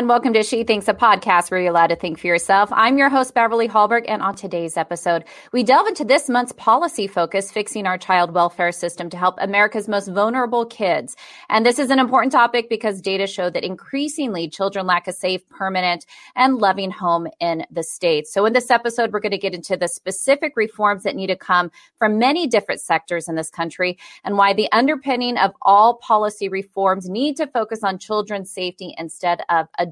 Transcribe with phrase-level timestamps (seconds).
[0.00, 2.70] And welcome to She Thinks, a podcast where you're allowed to think for yourself.
[2.72, 7.06] I'm your host, Beverly Hallberg, and on today's episode, we delve into this month's policy
[7.06, 11.16] focus, fixing our child welfare system to help America's most vulnerable kids.
[11.50, 15.46] And this is an important topic because data show that increasingly children lack a safe,
[15.50, 18.32] permanent, and loving home in the States.
[18.32, 21.36] So in this episode, we're going to get into the specific reforms that need to
[21.36, 26.48] come from many different sectors in this country and why the underpinning of all policy
[26.48, 29.89] reforms need to focus on children's safety instead of adults'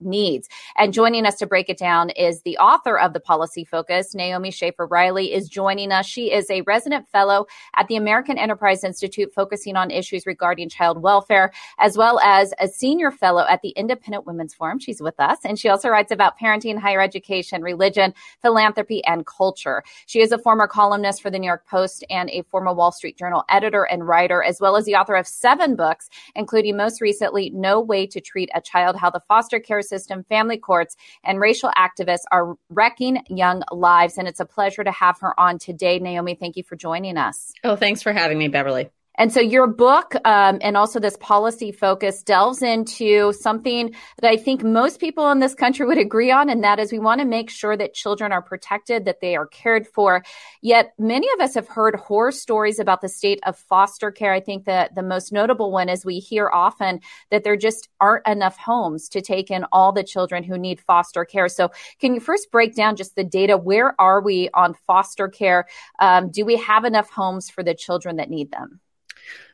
[0.00, 0.48] needs.
[0.76, 4.50] And joining us to break it down is the author of the policy focus, Naomi
[4.50, 6.06] Schaefer Riley, is joining us.
[6.06, 11.02] She is a resident fellow at the American Enterprise Institute, focusing on issues regarding child
[11.02, 14.78] welfare, as well as a senior fellow at the Independent Women's Forum.
[14.78, 19.82] She's with us, and she also writes about parenting, higher education, religion, philanthropy, and culture.
[20.06, 23.18] She is a former columnist for the New York Post and a former Wall Street
[23.18, 27.50] Journal editor and writer, as well as the author of seven books, including most recently,
[27.50, 30.94] No Way to Treat a Child How the foster care system, family courts,
[31.24, 34.18] and racial activists are wrecking young lives.
[34.18, 35.98] And it's a pleasure to have her on today.
[35.98, 37.50] Naomi, thank you for joining us.
[37.64, 38.90] Oh, thanks for having me, Beverly.
[39.16, 44.38] And so your book um, and also this policy focus delves into something that I
[44.38, 47.26] think most people in this country would agree on, and that is we want to
[47.26, 50.24] make sure that children are protected, that they are cared for.
[50.62, 54.32] Yet many of us have heard horror stories about the state of foster care.
[54.32, 58.26] I think that the most notable one is we hear often that there just aren't
[58.26, 61.48] enough homes to take in all the children who need foster care.
[61.48, 63.58] So can you first break down just the data?
[63.58, 65.66] Where are we on foster care?
[65.98, 68.80] Um, do we have enough homes for the children that need them?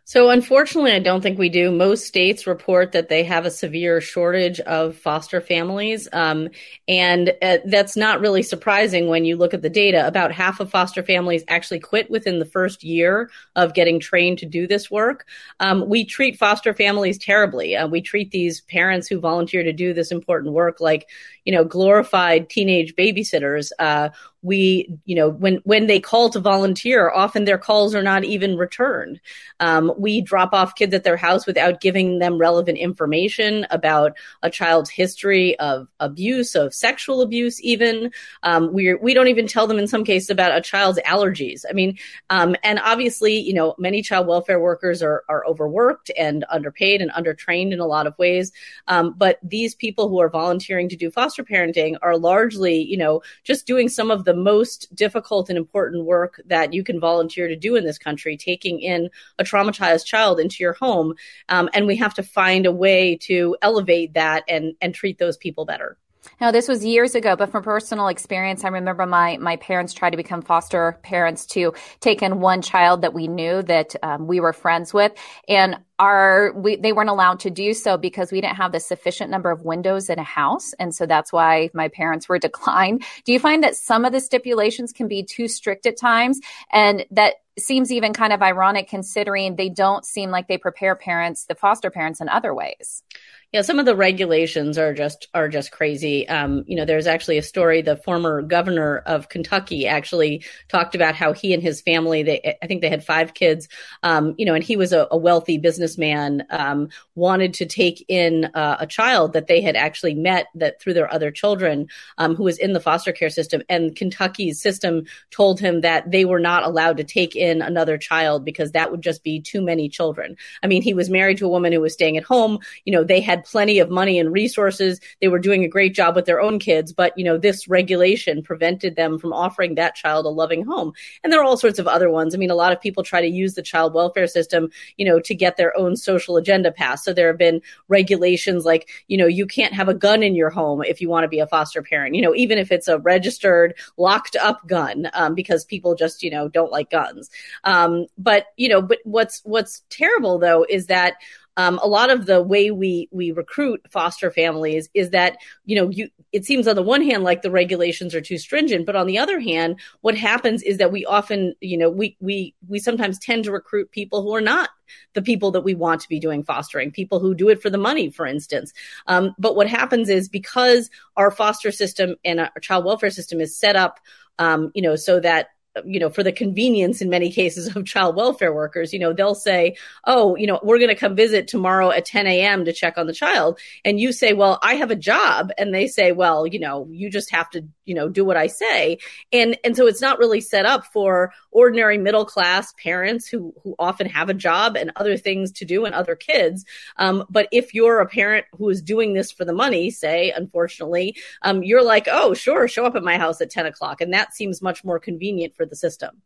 [0.09, 1.71] So, unfortunately, I don't think we do.
[1.71, 6.09] Most states report that they have a severe shortage of foster families.
[6.15, 6.49] Um,
[6.89, 10.07] and uh, that's not really surprising when you look at the data.
[10.07, 14.47] About half of foster families actually quit within the first year of getting trained to
[14.47, 15.27] do this work.
[15.61, 17.77] Um, we treat foster families terribly.
[17.77, 21.07] Uh, we treat these parents who volunteer to do this important work like,
[21.45, 23.73] you know, glorified teenage babysitters.
[23.79, 24.09] Uh,
[24.43, 28.57] we you know when when they call to volunteer often their calls are not even
[28.57, 29.21] returned
[29.59, 34.51] um, we drop off kids at their house without giving them relevant information about a
[34.51, 38.13] child's history of abuse of sexual abuse even.
[38.43, 41.65] Um, we we don't even tell them in some cases about a child's allergies.
[41.69, 41.99] I mean
[42.31, 47.11] um, and obviously you know many child welfare workers are are overworked and underpaid and
[47.13, 48.53] undertrained in a lot of ways.
[48.87, 53.23] Um, but these people who are volunteering to do foster parenting are largely you know
[53.45, 57.57] just doing some of the most difficult and important work that you can volunteer to
[57.57, 61.15] do in this country, taking in a traumatized child into your home.
[61.49, 65.37] Um, and we have to find a way to elevate that and, and treat those
[65.37, 65.97] people better.
[66.41, 70.11] Now, this was years ago, but from personal experience, I remember my my parents tried
[70.11, 74.41] to become foster parents to take in one child that we knew that um, we
[74.41, 75.13] were friends with,
[75.49, 79.31] and our we they weren't allowed to do so because we didn't have the sufficient
[79.31, 83.05] number of windows in a house, and so that's why my parents were declined.
[83.25, 86.41] Do you find that some of the stipulations can be too strict at times,
[86.71, 91.45] and that seems even kind of ironic considering they don't seem like they prepare parents,
[91.45, 93.03] the foster parents, in other ways?
[93.51, 96.29] Yeah, some of the regulations are just are just crazy.
[96.29, 97.81] Um, you know, there's actually a story.
[97.81, 102.23] The former governor of Kentucky actually talked about how he and his family.
[102.23, 103.67] They, I think they had five kids.
[104.03, 106.45] Um, you know, and he was a, a wealthy businessman.
[106.51, 110.93] Um, wanted to take in uh, a child that they had actually met that through
[110.93, 111.89] their other children,
[112.19, 113.63] um, who was in the foster care system.
[113.71, 118.45] And Kentucky's system told him that they were not allowed to take in another child
[118.45, 120.37] because that would just be too many children.
[120.63, 122.59] I mean, he was married to a woman who was staying at home.
[122.85, 125.01] You know, they had plenty of money and resources.
[125.21, 128.43] They were doing a great job with their own kids, but you know, this regulation
[128.43, 130.93] prevented them from offering that child a loving home.
[131.23, 132.35] And there are all sorts of other ones.
[132.35, 135.21] I mean, a lot of people try to use the child welfare system, you know,
[135.21, 137.05] to get their own social agenda passed.
[137.05, 140.51] So there have been regulations like, you know, you can't have a gun in your
[140.51, 142.99] home if you want to be a foster parent, you know, even if it's a
[142.99, 147.31] registered locked up gun, um, because people just, you know, don't like guns.
[147.65, 151.15] Um, but, you know, but what's, what's terrible though is that
[151.59, 155.89] um, a lot of the way we we recruit foster families is that you know
[155.89, 159.09] you it seems on the one hand like the regulations are too stringent but on
[159.09, 163.19] the other hand what happens is that we often you know we we we sometimes
[163.19, 164.71] tend to recruit people who are not
[165.15, 167.79] the people that we want to be doing fostering, people who do it for the
[167.79, 168.73] money, for instance.
[169.07, 173.57] Um, but what happens is because our foster system and our child welfare system is
[173.57, 174.01] set up,
[174.39, 175.49] um, you know, so that
[175.87, 179.35] you know, for the convenience in many cases of child welfare workers, you know, they'll
[179.35, 182.65] say, oh, you know, we're going to come visit tomorrow at 10 a.m.
[182.65, 183.59] to check on the child.
[183.85, 185.51] And you say, well, I have a job.
[185.59, 188.47] And they say, well, you know, you just have to, you know do what I
[188.47, 188.99] say,
[189.33, 193.75] and and so it's not really set up for ordinary middle class parents who who
[193.79, 196.65] often have a job and other things to do and other kids.
[196.97, 201.17] Um, but if you're a parent who is doing this for the money, say, unfortunately,
[201.43, 204.35] um, you're like, oh, sure, show up at my house at ten o'clock, and that
[204.35, 206.23] seems much more convenient for the system.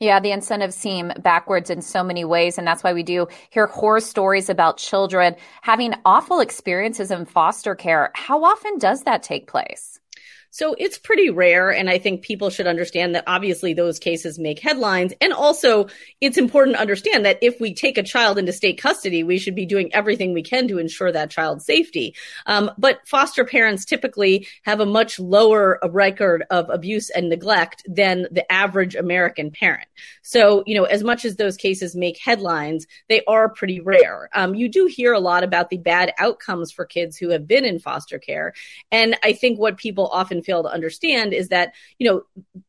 [0.00, 2.58] Yeah, the incentives seem backwards in so many ways.
[2.58, 7.74] And that's why we do hear horror stories about children having awful experiences in foster
[7.74, 8.10] care.
[8.14, 10.00] How often does that take place?
[10.54, 11.72] So it's pretty rare.
[11.72, 15.12] And I think people should understand that obviously those cases make headlines.
[15.20, 15.88] And also,
[16.20, 19.56] it's important to understand that if we take a child into state custody, we should
[19.56, 22.14] be doing everything we can to ensure that child's safety.
[22.46, 28.28] Um, but foster parents typically have a much lower record of abuse and neglect than
[28.30, 29.88] the average American parent.
[30.22, 34.30] So, you know, as much as those cases make headlines, they are pretty rare.
[34.34, 37.64] Um, you do hear a lot about the bad outcomes for kids who have been
[37.64, 38.54] in foster care.
[38.92, 42.22] And I think what people often fail to understand is that, you know,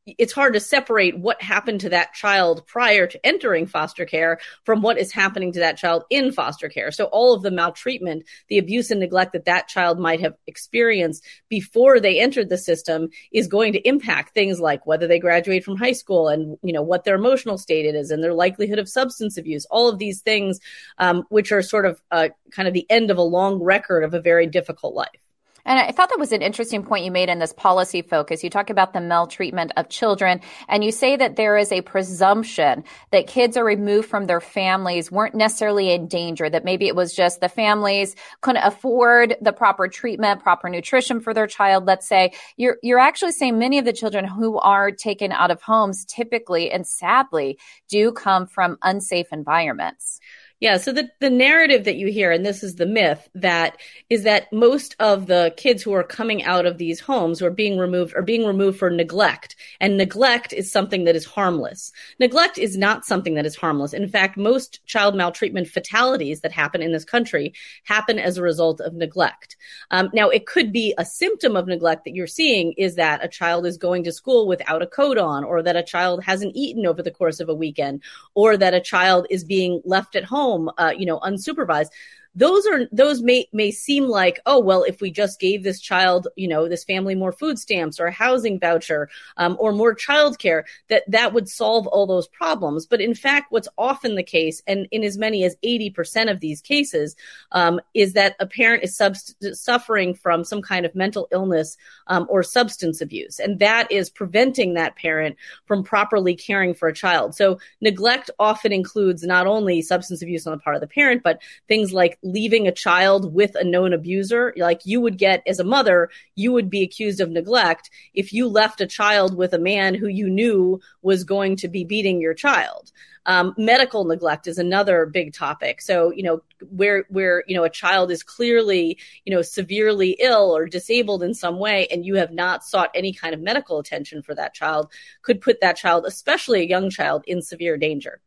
[0.06, 4.81] it's hard to separate what happened to that child prior to entering foster care from
[4.81, 6.92] what is happening to that child in foster care.
[6.92, 11.24] So all of the maltreatment, the abuse and neglect that that child might have experienced
[11.50, 15.77] before they entered the system is going to impact things like whether they graduate from
[15.77, 19.38] high school and, you know, what their emotional state is and their likelihood of substance
[19.38, 20.60] abuse, all of these things,
[20.98, 24.13] um, which are sort of uh, kind of the end of a long record of
[24.13, 25.25] a very difficult life.
[25.65, 28.44] And I thought that was an interesting point you made in this policy focus.
[28.44, 32.83] You talk about the maltreatment of children, and you say that there is a presumption
[33.12, 37.15] that kids are removed from their families weren't necessarily in danger, that maybe it was
[37.15, 41.85] just the families couldn't afford the proper treatment, proper nutrition for their child.
[41.85, 45.62] Let's say you're, you're actually saying many of the children who are taken out of
[45.62, 47.57] homes typically and sadly
[47.89, 50.19] do come from unsafe environments.
[50.62, 50.78] Yeah.
[50.78, 53.75] So the, the narrative that you hear, and this is the myth, that
[54.10, 57.78] is that most of the kids who are coming out of these homes or being
[57.78, 59.57] removed are being removed for neglect.
[59.81, 61.92] And neglect is something that is harmless.
[62.22, 63.92] Neglect is not something that is harmless.
[63.94, 67.54] In fact, most child maltreatment fatalities that happen in this country
[67.84, 69.58] happen as a result of neglect.
[69.92, 73.28] Um, now, it could be a symptom of neglect that you're seeing is that a
[73.28, 76.86] child is going to school without a coat on, or that a child hasn't eaten
[76.86, 78.01] over the course of a weekend,
[78.36, 81.92] or that a child is being left at home home, uh, you know, unsupervised
[82.36, 86.28] those are those may may seem like oh well if we just gave this child
[86.36, 90.64] you know this family more food stamps or a housing voucher um, or more childcare
[90.90, 92.86] that that would solve all those problems.
[92.86, 96.62] But in fact what's often the case and in as many as 80% of these
[96.62, 97.16] cases
[97.52, 99.16] um, is that a parent is sub-
[99.54, 101.78] suffering from some kind of mental illness
[102.08, 103.40] um, or substance abuse.
[103.40, 107.36] And that is preventing that parent from properly caring for a child.
[107.36, 111.42] So neglect often includes not only substance abuse on the part of the parent but
[111.68, 114.54] things like leaving a child with a known abuser.
[114.57, 118.48] Like you would get as a mother, you would be accused of neglect if you
[118.48, 122.33] left a child with a man who you knew was going to be beating your
[122.33, 122.92] child.
[123.27, 125.81] Um, medical neglect is another big topic.
[125.81, 130.56] So, you know, where, where, you know, a child is clearly, you know, severely ill
[130.56, 134.22] or disabled in some way, and you have not sought any kind of medical attention
[134.22, 134.92] for that child
[135.24, 138.22] could put that child, especially a young child, in severe danger.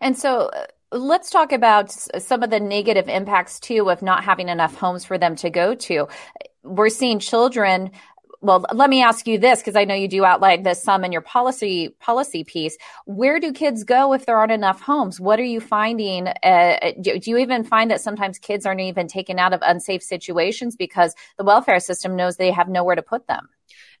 [0.00, 0.50] And so,
[0.90, 5.18] Let's talk about some of the negative impacts too of not having enough homes for
[5.18, 6.08] them to go to.
[6.62, 7.90] We're seeing children
[8.40, 11.10] well, let me ask you this because I know you do outline this some in
[11.10, 12.76] your policy policy piece.
[13.04, 15.20] Where do kids go if there aren't enough homes?
[15.20, 16.28] What are you finding?
[16.28, 20.02] Uh, do, do, you even find that sometimes kids aren't even taken out of unsafe
[20.02, 23.48] situations because the welfare system knows they have nowhere to put them?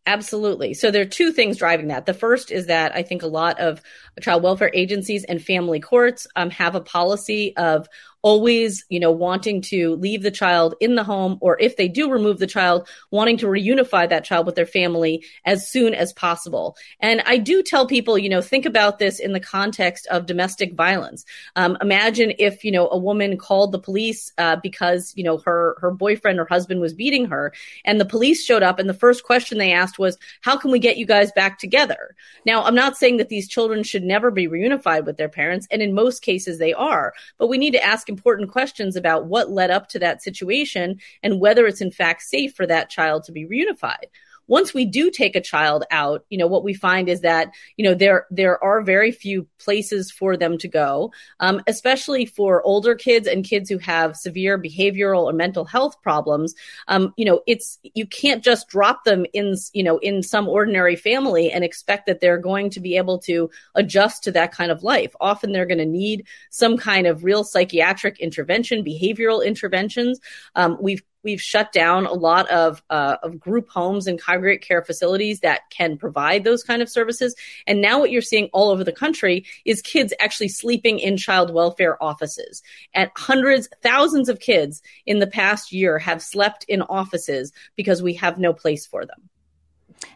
[0.08, 0.72] Absolutely.
[0.72, 2.06] So there are two things driving that.
[2.06, 3.82] The first is that I think a lot of
[4.22, 7.86] child welfare agencies and family courts um, have a policy of
[8.28, 12.10] always, you know, wanting to leave the child in the home, or if they do
[12.10, 16.76] remove the child, wanting to reunify that child with their family as soon as possible.
[17.00, 20.74] And I do tell people, you know, think about this in the context of domestic
[20.74, 21.24] violence.
[21.56, 25.78] Um, imagine if, you know, a woman called the police uh, because, you know, her
[25.80, 27.54] her boyfriend or husband was beating her,
[27.86, 30.80] and the police showed up, and the first question they asked was, "How can we
[30.80, 34.48] get you guys back together?" Now, I'm not saying that these children should never be
[34.48, 38.06] reunified with their parents, and in most cases they are, but we need to ask
[38.18, 42.52] important questions about what led up to that situation and whether it's in fact safe
[42.52, 44.10] for that child to be reunified
[44.48, 47.84] once we do take a child out, you know, what we find is that, you
[47.84, 52.94] know, there, there are very few places for them to go, um, especially for older
[52.94, 56.54] kids and kids who have severe behavioral or mental health problems.
[56.88, 60.96] Um, you know, it's, you can't just drop them in, you know, in some ordinary
[60.96, 64.82] family and expect that they're going to be able to adjust to that kind of
[64.82, 65.14] life.
[65.20, 70.18] Often they're going to need some kind of real psychiatric intervention, behavioral interventions.
[70.54, 74.82] Um, we've we've shut down a lot of uh, of group homes and congregate care
[74.82, 77.36] facilities that can provide those kind of services.
[77.66, 81.52] And now what you're seeing all over the country is kids actually sleeping in child
[81.52, 82.62] welfare offices.
[82.94, 88.14] And hundreds, thousands of kids in the past year have slept in offices because we
[88.14, 89.28] have no place for them.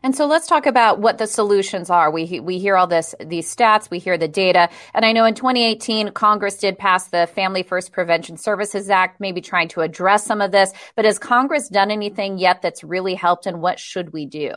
[0.02, 2.10] And so let's talk about what the solutions are.
[2.10, 5.34] We we hear all this these stats, we hear the data, and I know in
[5.34, 10.40] 2018 Congress did pass the Family First Prevention Services Act, maybe trying to address some
[10.40, 10.72] of this.
[10.96, 14.52] But has Congress done anything yet that's really helped, and what should we do?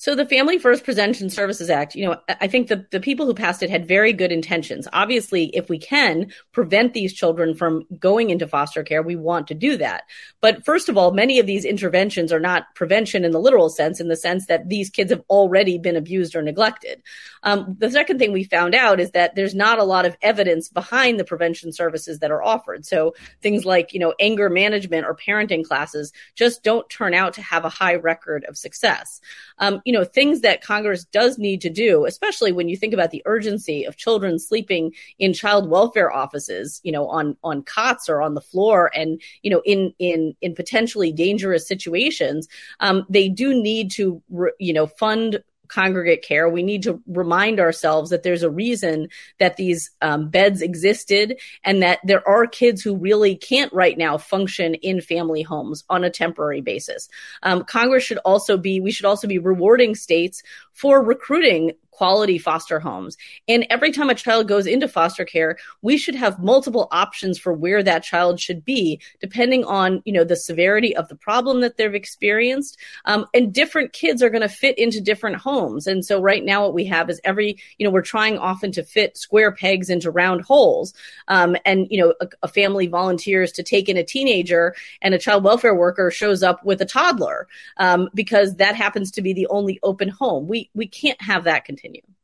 [0.00, 3.34] So the Family First Prevention Services Act, you know, I think the, the people who
[3.34, 4.88] passed it had very good intentions.
[4.94, 9.54] Obviously, if we can prevent these children from going into foster care, we want to
[9.54, 10.04] do that.
[10.40, 14.00] But first of all, many of these interventions are not prevention in the literal sense,
[14.00, 17.02] in the sense that these kids have already been abused or neglected.
[17.42, 20.70] Um, the second thing we found out is that there's not a lot of evidence
[20.70, 22.86] behind the prevention services that are offered.
[22.86, 27.42] So things like, you know, anger management or parenting classes just don't turn out to
[27.42, 29.20] have a high record of success.
[29.58, 33.10] Um, you know, things that Congress does need to do, especially when you think about
[33.10, 38.22] the urgency of children sleeping in child welfare offices, you know, on, on cots or
[38.22, 42.46] on the floor and, you know, in, in, in potentially dangerous situations.
[42.78, 44.22] Um, they do need to,
[44.60, 49.08] you know, fund congregate care, we need to remind ourselves that there's a reason
[49.38, 54.18] that these um, beds existed and that there are kids who really can't right now
[54.18, 57.08] function in family homes on a temporary basis.
[57.42, 62.80] Um, Congress should also be, we should also be rewarding states for recruiting quality foster
[62.80, 63.16] homes.
[63.48, 67.52] And every time a child goes into foster care, we should have multiple options for
[67.52, 71.76] where that child should be, depending on, you know, the severity of the problem that
[71.76, 72.78] they've experienced.
[73.04, 75.86] Um, and different kids are going to fit into different homes.
[75.86, 78.82] And so right now what we have is every, you know, we're trying often to
[78.82, 80.94] fit square pegs into round holes.
[81.28, 85.18] Um, and, you know, a, a family volunteers to take in a teenager and a
[85.18, 89.46] child welfare worker shows up with a toddler um, because that happens to be the
[89.48, 90.48] only open home.
[90.48, 92.19] We, we can't have that continue continue.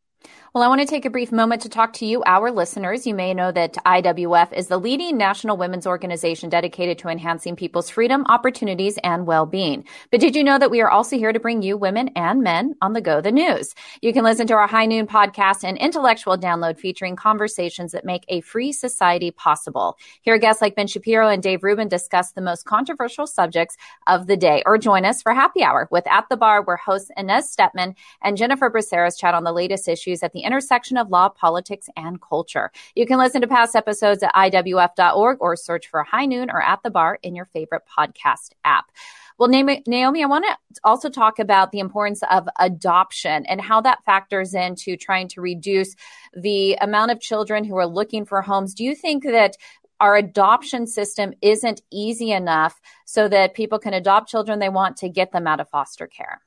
[0.56, 3.06] Well, I want to take a brief moment to talk to you, our listeners.
[3.06, 7.90] You may know that IWF is the leading national women's organization dedicated to enhancing people's
[7.90, 9.84] freedom, opportunities, and well-being.
[10.10, 12.74] But did you know that we are also here to bring you women and men
[12.80, 13.74] on the go the news?
[14.00, 18.24] You can listen to our High Noon podcast and intellectual download featuring conversations that make
[18.28, 19.98] a free society possible.
[20.22, 24.38] Hear guests like Ben Shapiro and Dave Rubin discuss the most controversial subjects of the
[24.38, 27.94] day, or join us for happy hour with At the Bar, where hosts Inez Stepman
[28.22, 32.20] and Jennifer Braceras chat on the latest issues at the intersection of law, politics, and
[32.20, 32.70] culture.
[32.94, 36.82] You can listen to past episodes at IWF.org or search for High Noon or At
[36.82, 38.86] the Bar in your favorite podcast app.
[39.38, 44.02] Well, Naomi, I want to also talk about the importance of adoption and how that
[44.04, 45.94] factors into trying to reduce
[46.34, 48.72] the amount of children who are looking for homes.
[48.72, 49.56] Do you think that
[50.00, 55.08] our adoption system isn't easy enough so that people can adopt children they want to
[55.08, 56.40] get them out of foster care?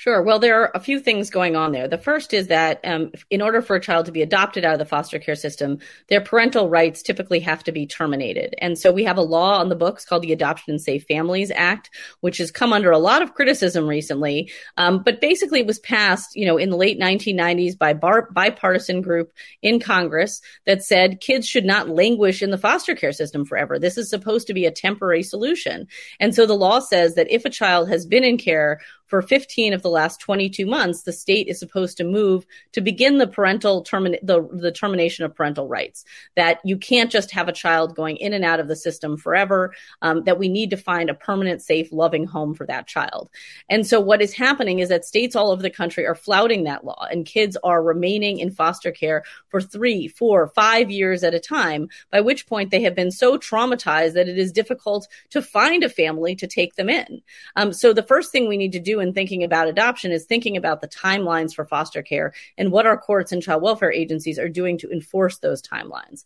[0.00, 0.22] Sure.
[0.22, 1.86] Well, there are a few things going on there.
[1.86, 4.78] The first is that um, in order for a child to be adopted out of
[4.78, 5.78] the foster care system,
[6.08, 8.54] their parental rights typically have to be terminated.
[8.62, 11.52] And so we have a law on the books called the Adoption and Safe Families
[11.54, 11.90] Act,
[12.20, 14.50] which has come under a lot of criticism recently.
[14.78, 19.02] Um, but basically, it was passed, you know, in the late 1990s by bar- bipartisan
[19.02, 19.30] group
[19.60, 23.78] in Congress that said kids should not languish in the foster care system forever.
[23.78, 25.86] This is supposed to be a temporary solution.
[26.18, 28.80] And so the law says that if a child has been in care
[29.10, 33.18] for 15 of the last 22 months, the state is supposed to move to begin
[33.18, 36.04] the parental termin- the, the termination of parental rights.
[36.36, 39.74] That you can't just have a child going in and out of the system forever.
[40.00, 43.28] Um, that we need to find a permanent, safe, loving home for that child.
[43.68, 46.84] And so what is happening is that states all over the country are flouting that
[46.84, 51.40] law, and kids are remaining in foster care for three, four, five years at a
[51.40, 51.88] time.
[52.12, 55.88] By which point they have been so traumatized that it is difficult to find a
[55.88, 57.22] family to take them in.
[57.56, 60.56] um, so the first thing we need to do in thinking about adoption is thinking
[60.56, 64.48] about the timelines for foster care and what our courts and child welfare agencies are
[64.48, 66.24] doing to enforce those timelines.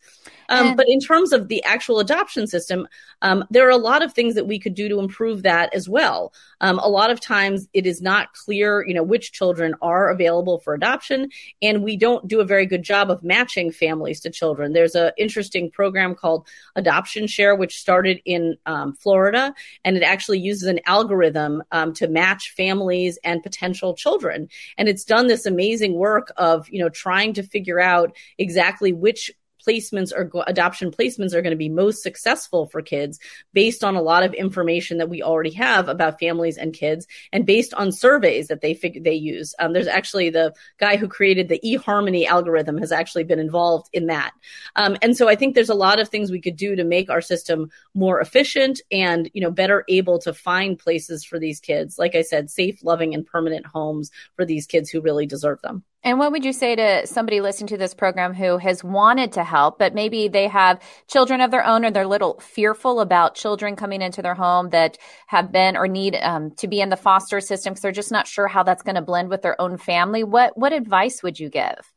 [0.49, 2.87] Um, and- but in terms of the actual adoption system,
[3.23, 5.89] um, there are a lot of things that we could do to improve that as
[5.89, 6.33] well.
[6.61, 10.59] Um, a lot of times it is not clear, you know, which children are available
[10.59, 11.31] for adoption,
[11.63, 14.73] and we don't do a very good job of matching families to children.
[14.73, 19.55] There's an interesting program called Adoption Share, which started in um, Florida,
[19.85, 24.49] and it actually uses an algorithm um, to match families families and potential children.
[24.79, 29.31] And it's done this amazing work of, you know, trying to figure out exactly which
[29.67, 33.19] placements or adoption placements are going to be most successful for kids
[33.53, 37.47] based on a lot of information that we already have about families and kids and
[37.47, 39.55] based on surveys that they fig- they use.
[39.59, 44.07] Um, there's actually the guy who created the eHarmony algorithm has actually been involved in
[44.07, 44.33] that.
[44.77, 47.11] Um, and so I think there's a lot of things we could do to make
[47.11, 51.99] our system more efficient and, you know, better able to find places for these kids.
[51.99, 55.85] Like I said, safe, loving, and permanent homes for these kids who really deserve them.
[56.05, 59.43] And what would you say to somebody listening to this program who has wanted to
[59.43, 63.35] help, but maybe they have children of their own or they're a little fearful about
[63.35, 66.97] children coming into their home that have been or need um, to be in the
[66.97, 69.79] foster system because they're just not sure how that's going to blend with their own
[69.79, 70.25] family?
[70.25, 71.94] What what advice would you give?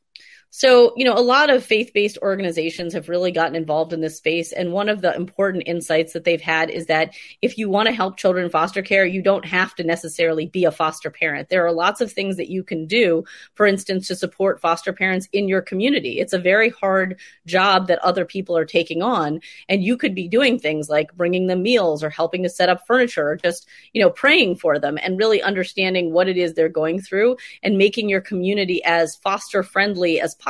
[0.57, 4.17] So, you know, a lot of faith based organizations have really gotten involved in this
[4.17, 4.51] space.
[4.51, 7.93] And one of the important insights that they've had is that if you want to
[7.93, 11.49] help children in foster care, you don't have to necessarily be a foster parent.
[11.49, 13.23] There are lots of things that you can do,
[13.53, 16.19] for instance, to support foster parents in your community.
[16.19, 19.41] It's a very hard job that other people are taking on.
[19.69, 22.87] And you could be doing things like bringing them meals or helping to set up
[22.87, 26.67] furniture or just, you know, praying for them and really understanding what it is they're
[26.67, 30.46] going through and making your community as foster friendly as possible.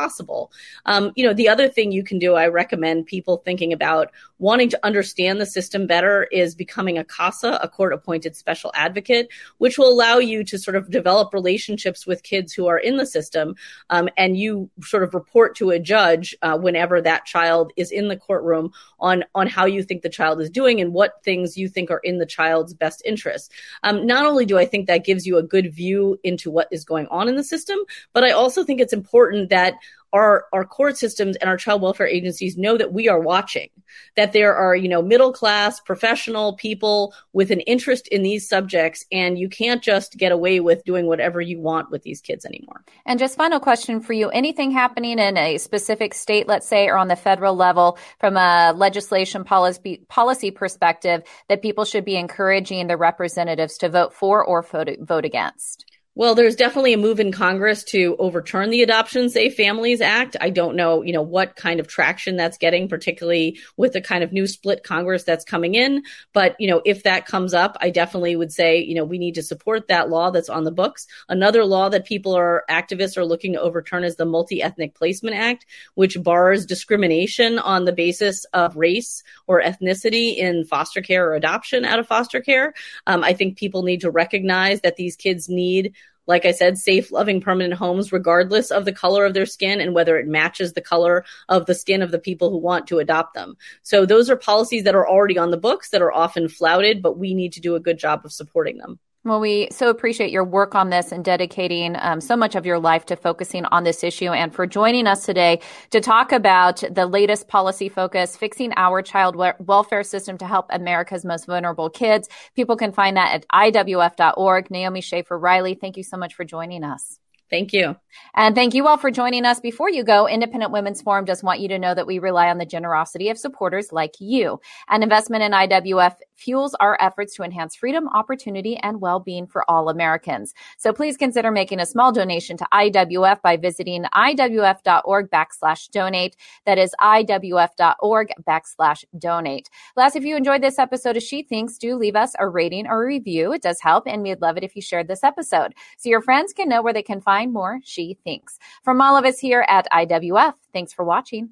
[0.86, 4.70] Um, you know, the other thing you can do, I recommend people thinking about wanting
[4.70, 9.78] to understand the system better is becoming a CASA, a court appointed special advocate, which
[9.78, 13.56] will allow you to sort of develop relationships with kids who are in the system.
[13.90, 18.08] Um, and you sort of report to a judge uh, whenever that child is in
[18.08, 21.68] the courtroom on, on how you think the child is doing and what things you
[21.68, 23.52] think are in the child's best interest.
[23.84, 26.86] Um, not only do I think that gives you a good view into what is
[26.86, 27.78] going on in the system,
[28.14, 29.76] but I also think it's important that
[30.14, 33.70] our our court systems and our child welfare agencies know that we are watching
[34.16, 39.06] that there are you know middle class professional people with an interest in these subjects
[39.12, 42.84] and you can't just get away with doing whatever you want with these kids anymore.
[43.06, 44.30] And just final question for you.
[44.30, 48.74] Anything happening in a specific state let's say or on the federal level from a
[48.76, 54.62] legislation policy policy perspective that people should be encouraging the representatives to vote for or
[54.62, 55.86] vote, vote against
[56.18, 60.36] well, there's definitely a move in Congress to overturn the Adoption Safe Families Act.
[60.42, 64.24] I don't know, you know, what kind of traction that's getting, particularly with the kind
[64.24, 66.02] of new split Congress that's coming in.
[66.34, 69.36] But, you know, if that comes up, I definitely would say, you know, we need
[69.36, 71.06] to support that law that's on the books.
[71.30, 75.68] Another law that people are activists are looking to overturn is the Multi-Ethnic Placement Act,
[75.94, 81.86] which bars discrimination on the basis of race or ethnicity in foster care or adoption
[81.86, 82.74] out of foster care.
[83.06, 85.94] Um, I think people need to recognize that these kids need
[86.28, 89.94] like I said, safe, loving, permanent homes, regardless of the color of their skin and
[89.94, 93.34] whether it matches the color of the skin of the people who want to adopt
[93.34, 93.58] them.
[93.82, 97.18] So those are policies that are already on the books that are often flouted, but
[97.18, 99.00] we need to do a good job of supporting them.
[99.28, 102.80] Well, we so appreciate your work on this and dedicating um, so much of your
[102.80, 105.60] life to focusing on this issue and for joining us today
[105.90, 111.26] to talk about the latest policy focus, fixing our child welfare system to help America's
[111.26, 112.30] most vulnerable kids.
[112.56, 114.72] People can find that at IWF.org.
[114.72, 117.20] Naomi Schaefer Riley, thank you so much for joining us.
[117.50, 117.96] Thank you.
[118.36, 119.60] And thank you all for joining us.
[119.60, 122.58] Before you go, Independent Women's Forum just want you to know that we rely on
[122.58, 124.60] the generosity of supporters like you.
[124.90, 129.90] An investment in IWF fuels our efforts to enhance freedom, opportunity, and well-being for all
[129.90, 130.54] Americans.
[130.78, 136.38] So please consider making a small donation to IWF by visiting IWF.org backslash donate.
[136.66, 139.70] That is IWF.org backslash donate.
[139.96, 143.04] Last, if you enjoyed this episode of She Thinks, do leave us a rating or
[143.04, 143.54] a review.
[143.54, 146.54] It does help, and we'd love it if you shared this episode so your friends
[146.54, 148.58] can know where they can find more She Thinks.
[148.84, 151.50] From all of us here at IWF, thanks for watching.